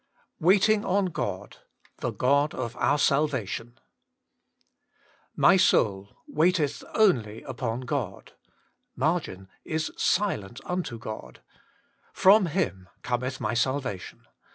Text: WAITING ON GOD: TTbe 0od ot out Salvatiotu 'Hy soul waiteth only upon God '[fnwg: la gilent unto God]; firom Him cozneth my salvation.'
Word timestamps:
WAITING 0.39 0.83
ON 0.83 1.05
GOD: 1.11 1.57
TTbe 2.01 2.17
0od 2.17 2.55
ot 2.57 2.75
out 2.77 2.99
Salvatiotu 2.99 3.73
'Hy 5.39 5.57
soul 5.57 6.17
waiteth 6.27 6.83
only 6.95 7.43
upon 7.43 7.81
God 7.81 8.33
'[fnwg: 8.97 8.97
la 8.97 9.19
gilent 9.99 10.59
unto 10.65 10.97
God]; 10.97 11.43
firom 12.15 12.47
Him 12.49 12.89
cozneth 13.03 13.39
my 13.39 13.53
salvation.' 13.53 14.25